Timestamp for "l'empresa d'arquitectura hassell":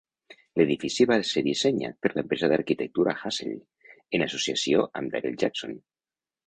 2.15-3.55